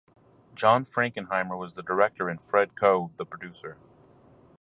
John 0.55 0.83
Frankenheimer 0.83 1.55
was 1.55 1.75
the 1.75 1.83
director 1.83 2.27
and 2.27 2.41
Fred 2.41 2.73
Coe 2.73 3.11
the 3.17 3.23
producer. 3.23 3.77